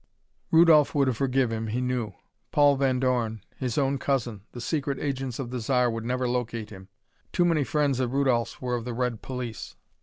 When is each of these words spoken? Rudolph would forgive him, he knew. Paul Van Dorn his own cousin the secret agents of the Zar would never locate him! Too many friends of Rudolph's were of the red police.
Rudolph 0.49 0.95
would 0.95 1.15
forgive 1.15 1.51
him, 1.51 1.67
he 1.67 1.79
knew. 1.79 2.15
Paul 2.51 2.75
Van 2.75 2.99
Dorn 2.99 3.43
his 3.57 3.77
own 3.77 3.99
cousin 3.99 4.41
the 4.51 4.59
secret 4.59 4.97
agents 4.97 5.37
of 5.37 5.51
the 5.51 5.59
Zar 5.59 5.91
would 5.91 6.05
never 6.05 6.27
locate 6.27 6.71
him! 6.71 6.89
Too 7.31 7.45
many 7.45 7.63
friends 7.63 7.99
of 7.99 8.11
Rudolph's 8.11 8.59
were 8.59 8.73
of 8.73 8.83
the 8.83 8.95
red 8.95 9.21
police. 9.21 9.75